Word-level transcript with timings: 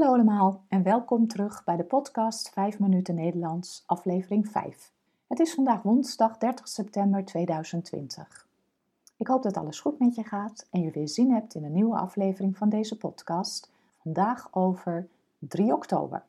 Hallo 0.00 0.14
allemaal 0.14 0.64
en 0.68 0.82
welkom 0.82 1.26
terug 1.26 1.64
bij 1.64 1.76
de 1.76 1.84
podcast 1.84 2.50
5 2.50 2.78
minuten 2.78 3.14
Nederlands, 3.14 3.82
aflevering 3.86 4.48
5. 4.48 4.92
Het 5.26 5.40
is 5.40 5.54
vandaag 5.54 5.82
woensdag 5.82 6.38
30 6.38 6.68
september 6.68 7.24
2020. 7.24 8.46
Ik 9.16 9.26
hoop 9.26 9.42
dat 9.42 9.56
alles 9.56 9.80
goed 9.80 9.98
met 9.98 10.14
je 10.14 10.24
gaat 10.24 10.66
en 10.70 10.80
je 10.80 10.90
weer 10.90 11.08
zin 11.08 11.32
hebt 11.32 11.54
in 11.54 11.64
een 11.64 11.72
nieuwe 11.72 11.96
aflevering 11.96 12.56
van 12.56 12.68
deze 12.68 12.96
podcast. 12.96 13.70
Vandaag 14.02 14.48
over 14.50 15.08
3 15.38 15.72
oktober. 15.72 16.22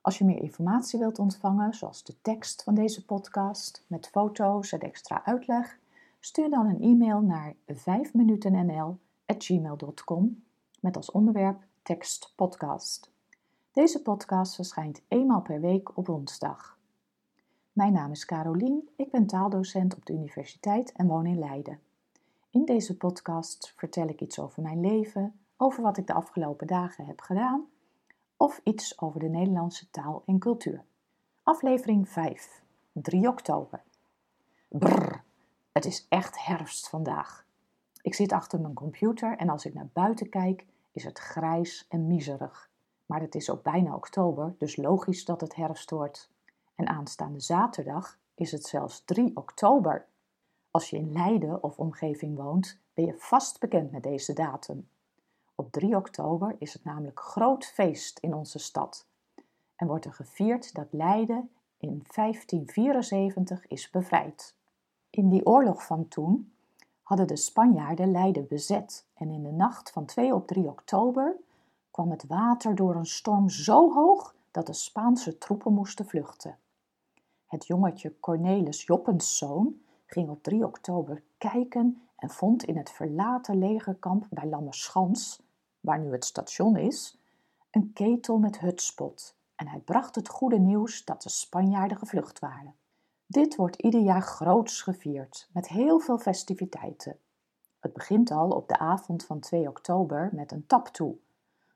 Als 0.00 0.18
je 0.18 0.24
meer 0.24 0.42
informatie 0.42 0.98
wilt 0.98 1.18
ontvangen, 1.18 1.74
zoals 1.74 2.04
de 2.04 2.14
tekst 2.22 2.62
van 2.62 2.74
deze 2.74 3.04
podcast 3.04 3.84
met 3.86 4.08
foto's 4.08 4.72
en 4.72 4.80
extra 4.80 5.24
uitleg, 5.24 5.78
stuur 6.20 6.50
dan 6.50 6.66
een 6.66 6.82
e-mail 6.82 7.20
naar 7.20 7.54
5minutennl@gmail.com 7.66 10.42
met 10.80 10.96
als 10.96 11.10
onderwerp 11.10 11.66
tekst 11.88 12.32
podcast. 12.36 13.10
Deze 13.72 14.02
podcast 14.02 14.54
verschijnt 14.54 15.02
eenmaal 15.08 15.42
per 15.42 15.60
week 15.60 15.96
op 15.96 16.06
woensdag. 16.06 16.78
Mijn 17.72 17.92
naam 17.92 18.10
is 18.10 18.24
Carolien, 18.24 18.88
ik 18.96 19.10
ben 19.10 19.26
taaldocent 19.26 19.96
op 19.96 20.06
de 20.06 20.12
universiteit 20.12 20.92
en 20.92 21.06
woon 21.06 21.26
in 21.26 21.38
Leiden. 21.38 21.80
In 22.50 22.64
deze 22.64 22.96
podcast 22.96 23.72
vertel 23.76 24.08
ik 24.08 24.20
iets 24.20 24.38
over 24.38 24.62
mijn 24.62 24.80
leven, 24.80 25.40
over 25.56 25.82
wat 25.82 25.96
ik 25.96 26.06
de 26.06 26.12
afgelopen 26.12 26.66
dagen 26.66 27.06
heb 27.06 27.20
gedaan 27.20 27.66
of 28.36 28.60
iets 28.64 29.00
over 29.00 29.20
de 29.20 29.28
Nederlandse 29.28 29.90
taal 29.90 30.22
en 30.26 30.38
cultuur. 30.38 30.84
Aflevering 31.42 32.08
5, 32.08 32.62
3 32.92 33.28
oktober. 33.28 33.82
Brrr, 34.68 35.22
het 35.72 35.84
is 35.84 36.06
echt 36.08 36.44
herfst 36.44 36.88
vandaag. 36.88 37.46
Ik 38.02 38.14
zit 38.14 38.32
achter 38.32 38.60
mijn 38.60 38.74
computer 38.74 39.36
en 39.36 39.48
als 39.48 39.64
ik 39.64 39.74
naar 39.74 39.88
buiten 39.92 40.28
kijk, 40.28 40.66
is 40.98 41.04
het 41.04 41.18
grijs 41.18 41.86
en 41.88 42.06
miserig. 42.06 42.70
Maar 43.06 43.20
het 43.20 43.34
is 43.34 43.50
ook 43.50 43.62
bijna 43.62 43.94
oktober, 43.94 44.54
dus 44.58 44.76
logisch 44.76 45.24
dat 45.24 45.40
het 45.40 45.54
herfst 45.54 45.90
wordt. 45.90 46.30
En 46.74 46.88
aanstaande 46.88 47.40
zaterdag 47.40 48.18
is 48.34 48.52
het 48.52 48.64
zelfs 48.64 49.04
3 49.04 49.36
oktober. 49.36 50.06
Als 50.70 50.90
je 50.90 50.96
in 50.96 51.12
Leiden 51.12 51.62
of 51.62 51.78
omgeving 51.78 52.36
woont, 52.36 52.80
ben 52.94 53.04
je 53.04 53.14
vast 53.18 53.60
bekend 53.60 53.90
met 53.90 54.02
deze 54.02 54.32
datum. 54.32 54.88
Op 55.54 55.72
3 55.72 55.96
oktober 55.96 56.56
is 56.58 56.72
het 56.72 56.84
namelijk 56.84 57.20
groot 57.20 57.64
feest 57.64 58.18
in 58.18 58.34
onze 58.34 58.58
stad 58.58 59.06
en 59.76 59.86
wordt 59.86 60.04
er 60.04 60.12
gevierd 60.12 60.74
dat 60.74 60.86
Leiden 60.90 61.50
in 61.76 62.04
1574 62.14 63.66
is 63.66 63.90
bevrijd. 63.90 64.56
In 65.10 65.28
die 65.28 65.46
oorlog 65.46 65.86
van 65.86 66.08
toen 66.08 66.52
hadden 67.08 67.26
de 67.26 67.36
Spanjaarden 67.36 68.10
Leiden 68.10 68.46
bezet 68.46 69.06
en 69.14 69.30
in 69.30 69.42
de 69.42 69.50
nacht 69.50 69.90
van 69.90 70.04
2 70.04 70.34
op 70.34 70.46
3 70.46 70.68
oktober 70.68 71.36
kwam 71.90 72.10
het 72.10 72.26
water 72.26 72.74
door 72.74 72.94
een 72.94 73.06
storm 73.06 73.48
zo 73.48 73.92
hoog 73.92 74.34
dat 74.50 74.66
de 74.66 74.72
Spaanse 74.72 75.38
troepen 75.38 75.72
moesten 75.72 76.06
vluchten. 76.06 76.58
Het 77.46 77.66
jongetje 77.66 78.20
Cornelis 78.20 78.84
Joppenszoon 78.84 79.80
ging 80.06 80.28
op 80.28 80.42
3 80.42 80.64
oktober 80.64 81.22
kijken 81.38 82.02
en 82.16 82.30
vond 82.30 82.64
in 82.64 82.76
het 82.76 82.90
verlaten 82.90 83.58
legerkamp 83.58 84.26
bij 84.30 84.46
Lammerschans, 84.46 85.42
waar 85.80 85.98
nu 85.98 86.12
het 86.12 86.24
station 86.24 86.76
is, 86.76 87.18
een 87.70 87.92
ketel 87.92 88.38
met 88.38 88.58
hutspot 88.58 89.36
en 89.56 89.68
hij 89.68 89.80
bracht 89.80 90.14
het 90.14 90.28
goede 90.28 90.58
nieuws 90.58 91.04
dat 91.04 91.22
de 91.22 91.28
Spanjaarden 91.28 91.98
gevlucht 91.98 92.38
waren. 92.38 92.74
Dit 93.30 93.56
wordt 93.56 93.82
ieder 93.82 94.00
jaar 94.00 94.22
groots 94.22 94.82
gevierd, 94.82 95.48
met 95.52 95.68
heel 95.68 95.98
veel 95.98 96.18
festiviteiten. 96.18 97.18
Het 97.80 97.92
begint 97.92 98.30
al 98.30 98.50
op 98.50 98.68
de 98.68 98.78
avond 98.78 99.24
van 99.24 99.40
2 99.40 99.68
oktober 99.68 100.30
met 100.32 100.52
een 100.52 100.66
taptoe, 100.66 101.16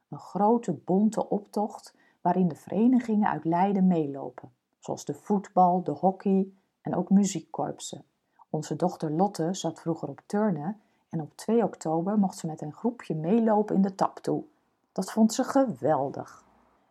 een 0.09 0.19
grote 0.19 0.73
bonte 0.73 1.29
optocht 1.29 1.95
waarin 2.21 2.49
de 2.49 2.55
verenigingen 2.55 3.29
uit 3.29 3.45
Leiden 3.45 3.87
meelopen, 3.87 4.53
zoals 4.79 5.05
de 5.05 5.15
voetbal, 5.15 5.83
de 5.83 5.91
hockey 5.91 6.53
en 6.81 6.95
ook 6.95 7.11
muziekkorpsen. 7.11 8.05
Onze 8.51 8.77
dochter 8.77 9.11
Lotte 9.11 9.55
zat 9.55 9.81
vroeger 9.81 10.09
op 10.09 10.23
turnen 10.27 10.81
en 11.09 11.21
op 11.21 11.37
2 11.37 11.63
oktober 11.65 12.19
mocht 12.19 12.39
ze 12.39 12.47
met 12.47 12.61
een 12.61 12.73
groepje 12.73 13.15
meelopen 13.15 13.75
in 13.75 13.83
de 13.83 13.95
taptoe. 13.95 14.45
Dat 14.93 15.13
vond 15.13 15.33
ze 15.33 15.45
geweldig. 15.45 16.45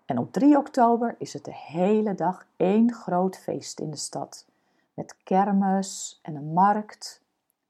En 0.06 0.18
op 0.18 0.32
3 0.32 0.58
oktober 0.58 1.16
is 1.18 1.34
het 1.34 1.46
de 1.46 1.56
hele 1.56 2.16
dag 2.16 2.48
één 2.56 2.94
groot 2.94 3.38
feest 3.38 3.80
in 3.80 3.92
de 3.92 3.98
stad 3.98 4.50
met 4.94 5.18
kermis 5.24 6.20
en 6.22 6.36
een 6.36 6.54
markt. 6.54 7.22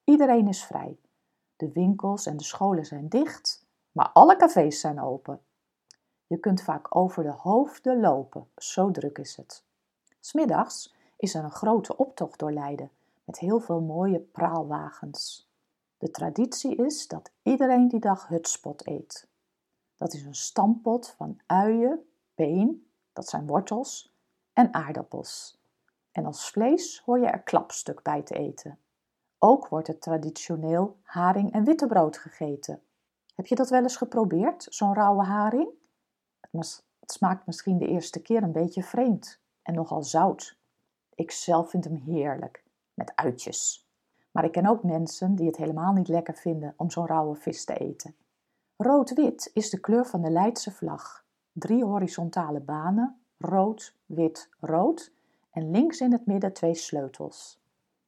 Iedereen 0.03 0.47
is 0.47 0.63
vrij. 0.63 0.99
De 1.55 1.71
winkels 1.71 2.25
en 2.25 2.37
de 2.37 2.43
scholen 2.43 2.85
zijn 2.85 3.09
dicht, 3.09 3.65
maar 3.91 4.09
alle 4.09 4.35
cafés 4.35 4.79
zijn 4.79 5.01
open. 5.01 5.41
Je 6.27 6.37
kunt 6.37 6.61
vaak 6.61 6.95
over 6.95 7.23
de 7.23 7.31
hoofden 7.31 7.99
lopen, 7.99 8.47
zo 8.57 8.91
druk 8.91 9.17
is 9.17 9.35
het. 9.35 9.63
Smiddags 10.19 10.95
is 11.17 11.33
er 11.33 11.43
een 11.43 11.51
grote 11.51 11.97
optocht 11.97 12.39
door 12.39 12.51
Leiden 12.51 12.91
met 13.23 13.39
heel 13.39 13.59
veel 13.59 13.81
mooie 13.81 14.19
praalwagens. 14.19 15.49
De 15.97 16.11
traditie 16.11 16.75
is 16.75 17.07
dat 17.07 17.31
iedereen 17.43 17.87
die 17.87 17.99
dag 17.99 18.27
hutspot 18.27 18.87
eet. 18.87 19.27
Dat 19.97 20.13
is 20.13 20.23
een 20.23 20.35
stampot 20.35 21.09
van 21.17 21.39
uien, 21.45 22.05
peen, 22.35 22.87
dat 23.13 23.27
zijn 23.29 23.47
wortels, 23.47 24.15
en 24.53 24.73
aardappels 24.73 25.60
en 26.11 26.25
als 26.25 26.49
vlees 26.49 27.01
hoor 27.05 27.19
je 27.19 27.25
er 27.25 27.41
klapstuk 27.41 28.01
bij 28.01 28.21
te 28.21 28.35
eten. 28.35 28.79
Ook 29.39 29.67
wordt 29.67 29.87
het 29.87 30.01
traditioneel 30.01 30.97
haring 31.01 31.53
en 31.53 31.63
wittebrood 31.63 32.17
gegeten. 32.17 32.81
Heb 33.35 33.45
je 33.45 33.55
dat 33.55 33.69
wel 33.69 33.81
eens 33.81 33.95
geprobeerd, 33.95 34.67
zo'n 34.69 34.93
rauwe 34.93 35.23
haring? 35.23 35.69
Het, 36.39 36.83
het 36.99 37.11
smaakt 37.11 37.45
misschien 37.45 37.77
de 37.77 37.87
eerste 37.87 38.21
keer 38.21 38.43
een 38.43 38.51
beetje 38.51 38.83
vreemd 38.83 39.39
en 39.61 39.73
nogal 39.73 40.03
zout. 40.03 40.59
Ik 41.15 41.31
zelf 41.31 41.69
vind 41.69 41.83
hem 41.83 41.95
heerlijk, 41.95 42.63
met 42.93 43.11
uitjes. 43.15 43.89
Maar 44.31 44.45
ik 44.45 44.51
ken 44.51 44.65
ook 44.65 44.83
mensen 44.83 45.35
die 45.35 45.47
het 45.47 45.57
helemaal 45.57 45.93
niet 45.93 46.07
lekker 46.07 46.35
vinden 46.35 46.73
om 46.77 46.89
zo'n 46.89 47.07
rauwe 47.07 47.35
vis 47.35 47.65
te 47.65 47.77
eten. 47.77 48.15
Rood-wit 48.77 49.49
is 49.53 49.69
de 49.69 49.79
kleur 49.79 50.05
van 50.05 50.21
de 50.21 50.29
Leidse 50.29 50.71
vlag. 50.71 51.25
Drie 51.51 51.83
horizontale 51.83 52.59
banen, 52.59 53.21
rood, 53.37 53.97
wit, 54.05 54.49
rood 54.59 55.13
en 55.51 55.71
links 55.71 55.99
in 55.99 56.11
het 56.11 56.25
midden 56.25 56.53
twee 56.53 56.73
sleutels. 56.73 57.61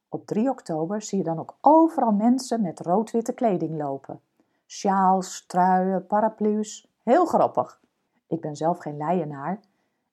Op 0.10 0.26
3 0.26 0.50
oktober 0.50 1.02
zie 1.02 1.18
je 1.18 1.24
dan 1.24 1.40
ook 1.40 1.56
overal 1.62 2.12
mensen 2.12 2.62
met 2.62 2.80
rood-witte 2.80 3.34
kleding 3.34 3.78
lopen. 3.78 4.22
Sjaals, 4.66 5.46
truien, 5.46 6.08
paraplu's. 6.08 6.92
Heel 7.04 7.26
grappig. 7.26 7.82
Ik 8.28 8.42
ben 8.42 8.56
zelf 8.56 8.78
geen 8.78 8.98
leienaar 8.98 9.60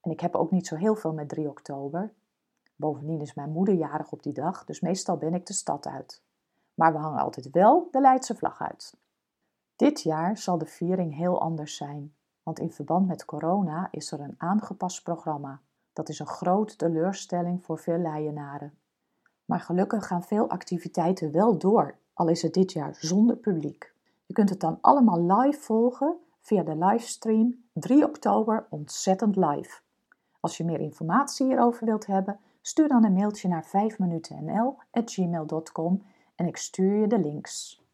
en 0.01 0.11
ik 0.11 0.21
heb 0.21 0.35
ook 0.35 0.51
niet 0.51 0.67
zo 0.67 0.77
heel 0.77 0.95
veel 0.95 1.13
met 1.13 1.29
3 1.29 1.49
oktober. 1.49 2.13
Bovendien 2.77 3.21
is 3.21 3.35
mijn 3.35 3.51
moeder 3.51 3.75
jarig 3.75 4.13
op 4.13 4.23
die 4.23 4.33
dag, 4.33 4.65
dus 4.65 4.81
meestal 4.81 5.17
ben 5.17 5.35
ik 5.35 5.47
de 5.47 5.53
stad 5.53 5.87
uit. 5.87 6.23
Maar 6.75 6.93
we 6.93 6.99
hangen 6.99 7.23
altijd 7.23 7.51
wel 7.51 7.89
de 7.91 8.01
Leidse 8.01 8.37
vlag 8.37 8.61
uit. 8.61 8.97
Dit 9.77 10.01
jaar 10.01 10.37
zal 10.37 10.59
de 10.59 10.67
viering 10.67 11.17
heel 11.17 11.41
anders 11.41 11.77
zijn, 11.77 12.15
want 12.43 12.59
in 12.59 12.73
verband 12.73 13.07
met 13.07 13.25
corona 13.25 13.89
is 13.91 14.13
er 14.13 14.21
een 14.21 14.35
aangepast 14.39 15.03
programma. 15.03 15.61
Dat 16.01 16.09
is 16.09 16.19
een 16.19 16.27
grote 16.27 16.77
teleurstelling 16.77 17.65
voor 17.65 17.79
veel 17.79 17.99
leienaren. 17.99 18.75
Maar 19.45 19.61
gelukkig 19.61 20.07
gaan 20.07 20.23
veel 20.23 20.49
activiteiten 20.49 21.33
wel 21.33 21.59
door, 21.59 21.95
al 22.15 22.29
is 22.29 22.43
het 22.43 22.55
dit 22.55 22.73
jaar 22.73 22.97
zonder 22.99 23.37
publiek. 23.37 23.93
Je 24.27 24.35
kunt 24.35 24.49
het 24.49 24.61
dan 24.61 24.79
allemaal 24.81 25.23
live 25.23 25.61
volgen 25.61 26.17
via 26.41 26.63
de 26.63 26.77
livestream 26.77 27.65
3 27.73 28.05
oktober 28.05 28.67
ontzettend 28.71 29.37
live. 29.37 29.81
Als 30.41 30.57
je 30.57 30.65
meer 30.65 30.81
informatie 30.81 31.47
hierover 31.47 31.87
wilt 31.87 32.07
hebben, 32.07 32.39
stuur 32.61 32.89
dan 32.89 33.05
een 33.05 33.13
mailtje 33.13 33.49
naar 33.49 33.67
5minutennl@gmail.com 33.67 36.03
en 36.35 36.47
ik 36.47 36.57
stuur 36.57 37.01
je 37.01 37.07
de 37.07 37.19
links. 37.19 37.85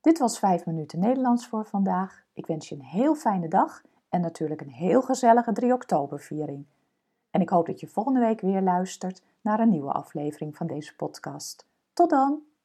Dit 0.00 0.18
was 0.18 0.38
5 0.38 0.66
minuten 0.66 0.98
Nederlands 0.98 1.46
voor 1.46 1.66
vandaag. 1.66 2.24
Ik 2.32 2.46
wens 2.46 2.68
je 2.68 2.74
een 2.74 2.82
heel 2.82 3.14
fijne 3.14 3.48
dag 3.48 3.82
en 4.08 4.20
natuurlijk 4.20 4.60
een 4.60 4.70
heel 4.70 5.02
gezellige 5.02 5.52
3 5.52 5.72
oktober 5.72 6.20
viering. 6.20 6.66
En 7.36 7.42
ik 7.42 7.48
hoop 7.48 7.66
dat 7.66 7.80
je 7.80 7.86
volgende 7.86 8.20
week 8.20 8.40
weer 8.40 8.62
luistert 8.62 9.22
naar 9.40 9.60
een 9.60 9.70
nieuwe 9.70 9.92
aflevering 9.92 10.56
van 10.56 10.66
deze 10.66 10.96
podcast. 10.96 11.66
Tot 11.92 12.10
dan! 12.10 12.55